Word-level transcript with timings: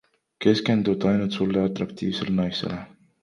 Keskendud 0.43 1.05
ainult 1.09 1.37
sulle 1.37 1.63
atraktiivsetele 1.67 2.35
naistele. 2.41 2.81